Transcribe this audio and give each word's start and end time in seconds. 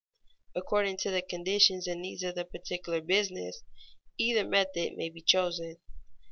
According 0.55 0.97
to 1.01 1.11
the 1.11 1.21
conditions 1.21 1.85
and 1.85 2.01
needs 2.01 2.23
of 2.23 2.33
the 2.33 2.43
particular 2.43 3.01
business, 3.01 3.61
either 4.17 4.43
method 4.43 4.93
may 4.97 5.09
be 5.09 5.21
chosen. 5.21 5.77